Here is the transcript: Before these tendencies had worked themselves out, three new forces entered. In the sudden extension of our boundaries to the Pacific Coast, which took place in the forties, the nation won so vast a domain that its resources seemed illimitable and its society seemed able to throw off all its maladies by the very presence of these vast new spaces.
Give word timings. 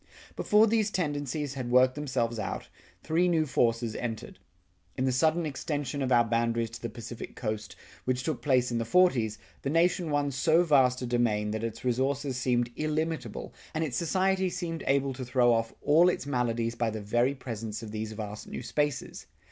Before 0.35 0.65
these 0.65 0.89
tendencies 0.89 1.53
had 1.53 1.69
worked 1.69 1.93
themselves 1.93 2.39
out, 2.39 2.69
three 3.03 3.27
new 3.27 3.45
forces 3.45 3.95
entered. 3.95 4.39
In 4.97 5.05
the 5.05 5.11
sudden 5.11 5.45
extension 5.45 6.01
of 6.01 6.11
our 6.11 6.23
boundaries 6.23 6.71
to 6.71 6.81
the 6.81 6.89
Pacific 6.89 7.35
Coast, 7.35 7.75
which 8.05 8.23
took 8.23 8.41
place 8.41 8.71
in 8.71 8.79
the 8.79 8.83
forties, 8.83 9.37
the 9.61 9.69
nation 9.69 10.09
won 10.09 10.31
so 10.31 10.63
vast 10.63 11.03
a 11.03 11.05
domain 11.05 11.51
that 11.51 11.63
its 11.63 11.85
resources 11.85 12.35
seemed 12.35 12.71
illimitable 12.75 13.53
and 13.75 13.83
its 13.83 13.95
society 13.95 14.49
seemed 14.49 14.83
able 14.87 15.13
to 15.13 15.23
throw 15.23 15.53
off 15.53 15.71
all 15.83 16.09
its 16.09 16.25
maladies 16.25 16.73
by 16.73 16.89
the 16.89 16.99
very 16.99 17.35
presence 17.35 17.83
of 17.83 17.91
these 17.91 18.13
vast 18.13 18.47
new 18.47 18.63
spaces. 18.63 19.27